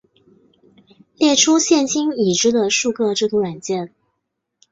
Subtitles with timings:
[1.17, 3.91] 列出现今已知的数个制图软体